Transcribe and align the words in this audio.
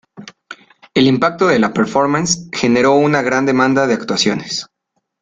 El 0.95 1.05
impacto 1.05 1.45
de 1.45 1.59
la 1.59 1.73
""performance"" 1.73 2.49
generó 2.53 2.93
una 2.95 3.21
gran 3.21 3.45
demanda 3.45 3.85
de 3.85 3.93
actuaciones. 3.93 4.65